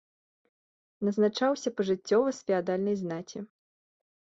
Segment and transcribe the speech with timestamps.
[1.09, 3.39] Назначаўся пажыццёва з феадальнай знаці.